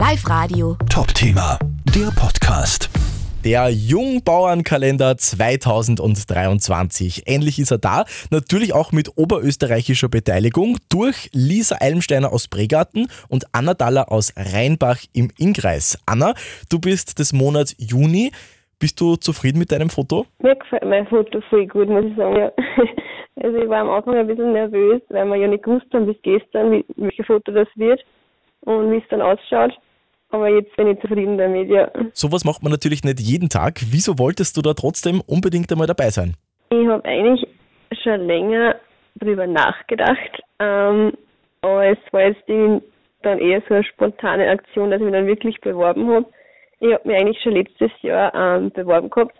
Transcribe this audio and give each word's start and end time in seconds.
Live 0.00 0.24
Radio. 0.30 0.76
Top-Thema, 0.88 1.58
der 1.94 2.08
Podcast. 2.18 2.88
Der 3.44 3.68
Jungbauernkalender 3.68 5.18
2023. 5.18 7.24
Endlich 7.26 7.58
ist 7.58 7.70
er 7.70 7.76
da. 7.76 8.06
Natürlich 8.30 8.72
auch 8.72 8.92
mit 8.92 9.18
oberösterreichischer 9.18 10.08
Beteiligung 10.08 10.78
durch 10.90 11.28
Lisa 11.34 11.76
Eilensteiner 11.80 12.32
aus 12.32 12.48
Bregarten 12.48 13.08
und 13.28 13.44
Anna 13.52 13.74
Daller 13.74 14.10
aus 14.10 14.32
Rheinbach 14.38 15.00
im 15.12 15.28
Innkreis. 15.38 16.02
Anna, 16.06 16.32
du 16.70 16.80
bist 16.80 17.18
des 17.18 17.34
Monats 17.34 17.76
Juni. 17.78 18.32
Bist 18.78 18.98
du 19.02 19.16
zufrieden 19.16 19.58
mit 19.58 19.70
deinem 19.70 19.90
Foto? 19.90 20.24
Mir 20.38 20.56
gefällt 20.56 20.86
mein 20.86 21.06
Foto 21.08 21.42
voll 21.50 21.66
gut, 21.66 21.90
muss 21.90 22.06
ich 22.06 22.16
sagen. 22.16 22.36
Ja. 22.36 22.50
Also 23.42 23.56
ich 23.56 23.70
war 23.70 23.80
am 23.80 23.88
Anfang 23.88 24.16
ein 24.16 24.26
bisschen 24.26 24.52
nervös, 24.52 25.00
weil 25.08 25.24
wir 25.24 25.36
ja 25.36 25.48
nicht 25.48 25.62
gewusst 25.62 25.86
haben 25.94 26.04
bis 26.04 26.20
gestern, 26.20 26.72
wie, 26.72 26.84
welches 26.96 27.24
Foto 27.24 27.50
das 27.52 27.68
wird 27.74 28.04
und 28.62 28.90
wie 28.90 28.98
es 28.98 29.08
dann 29.08 29.22
ausschaut. 29.22 29.72
Aber 30.30 30.48
jetzt 30.48 30.74
bin 30.76 30.88
ich 30.88 31.00
zufrieden 31.00 31.38
damit, 31.38 31.68
ja. 31.68 31.90
Sowas 32.12 32.44
macht 32.44 32.62
man 32.62 32.70
natürlich 32.70 33.02
nicht 33.02 33.20
jeden 33.20 33.48
Tag. 33.48 33.80
Wieso 33.90 34.18
wolltest 34.18 34.56
du 34.56 34.62
da 34.62 34.74
trotzdem 34.74 35.20
unbedingt 35.26 35.70
einmal 35.72 35.88
dabei 35.88 36.10
sein? 36.10 36.34
Ich 36.70 36.86
habe 36.86 37.04
eigentlich 37.04 37.48
schon 38.02 38.26
länger 38.26 38.76
drüber 39.16 39.46
nachgedacht, 39.46 40.42
ähm, 40.60 41.12
aber 41.62 41.86
es 41.86 41.98
war 42.12 42.22
jetzt 42.22 42.44
dann 43.22 43.38
eher 43.38 43.62
so 43.68 43.74
eine 43.74 43.84
spontane 43.84 44.48
Aktion, 44.48 44.90
dass 44.90 45.00
ich 45.00 45.04
mich 45.04 45.14
dann 45.14 45.26
wirklich 45.26 45.60
beworben 45.60 46.08
habe. 46.08 46.26
Ich 46.78 46.92
habe 46.92 47.08
mich 47.08 47.20
eigentlich 47.20 47.42
schon 47.42 47.52
letztes 47.52 47.90
Jahr 48.02 48.32
ähm, 48.34 48.70
beworben 48.70 49.10
gehabt, 49.10 49.36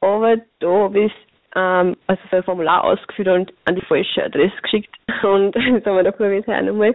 aber 0.00 0.36
da 0.60 0.68
habe 0.68 1.04
ich 1.04 1.12
ähm, 1.56 1.96
also 2.06 2.22
so 2.30 2.36
ein 2.36 2.42
Formular 2.44 2.84
ausgefüllt 2.84 3.28
und 3.28 3.52
an 3.64 3.76
die 3.76 3.84
falsche 3.86 4.24
Adresse 4.24 4.54
geschickt 4.62 4.94
und 5.22 5.52
das 5.56 5.64
haben 5.64 5.96
wir 5.96 6.04
da 6.04 6.12
probiert 6.12 6.48
auch 6.48 6.62
nochmal. 6.62 6.94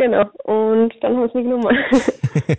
Genau, 0.00 0.24
und 0.44 0.94
dann 1.02 1.14
haben 1.18 1.28
sie 1.30 1.38
mich 1.38 1.46
genommen. 1.46 1.76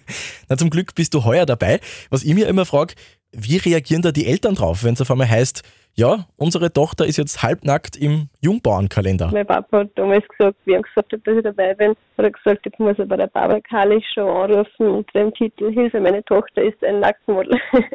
Na, 0.47 0.57
zum 0.57 0.69
Glück 0.69 0.93
bist 0.93 1.15
du 1.15 1.25
heuer 1.25 1.47
dabei. 1.47 1.79
Was 2.11 2.23
ich 2.23 2.35
mir 2.35 2.47
immer 2.47 2.65
frage, 2.65 2.93
wie 3.31 3.57
reagieren 3.57 4.03
da 4.03 4.11
die 4.11 4.27
Eltern 4.27 4.53
drauf, 4.53 4.83
wenn 4.83 4.93
es 4.93 5.01
auf 5.01 5.09
einmal 5.09 5.27
heißt, 5.27 5.63
ja, 5.95 6.27
unsere 6.37 6.71
Tochter 6.71 7.07
ist 7.07 7.17
jetzt 7.17 7.41
halbnackt 7.41 7.97
im 7.97 8.29
Jungbauernkalender. 8.41 9.31
mein 9.33 9.47
Papa 9.47 9.79
hat 9.79 9.89
damals 9.95 10.23
gesagt, 10.27 10.55
wie 10.65 10.73
er 10.73 10.83
gesagt 10.83 11.11
dass 11.11 11.35
ich 11.35 11.43
dabei 11.43 11.73
bin, 11.73 11.95
hat 12.15 12.25
er 12.25 12.29
gesagt, 12.29 12.63
jetzt 12.63 12.79
muss 12.79 12.99
er 12.99 13.07
bei 13.07 13.17
der 13.17 13.25
Barbara 13.25 13.59
Karlich 13.59 14.05
schon 14.13 14.29
anrufen 14.29 14.87
unter 14.87 15.11
dem 15.19 15.33
Titel 15.33 15.73
Hilfe, 15.73 15.99
meine 15.99 16.23
Tochter 16.25 16.61
ist 16.61 16.83
ein 16.83 16.99
Nacktmodel. 16.99 17.59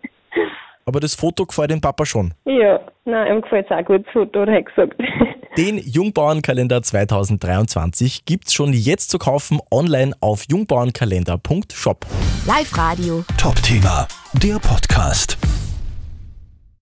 Aber 0.87 0.99
das 0.99 1.15
Foto 1.15 1.47
gefällt 1.47 1.71
dem 1.71 1.81
Papa 1.81 2.05
schon. 2.05 2.35
ja, 2.47 2.81
nein, 3.05 3.37
ihm 3.37 3.43
gefällt 3.43 3.67
es 3.71 3.77
auch 3.77 3.85
gut, 3.85 4.05
das 4.07 4.13
Foto, 4.13 4.41
hat 4.41 4.49
er 4.49 4.63
gesagt. 4.63 5.01
Den 5.57 5.79
Jungbauernkalender 5.79 6.83
2023 6.83 8.27
gibt's 8.27 8.53
schon 8.53 8.75
jetzt 8.75 9.09
zu 9.09 9.17
kaufen 9.17 9.59
online 9.71 10.15
auf 10.21 10.45
jungbauernkalender.shop. 10.49 12.05
Live 12.47 12.77
Radio. 12.77 13.25
Top-Thema, 13.39 14.07
der 14.35 14.59
Podcast. 14.59 15.39